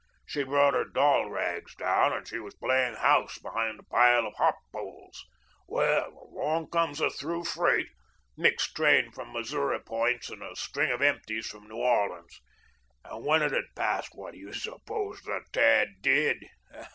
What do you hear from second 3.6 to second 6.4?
a pile of hop poles. Well,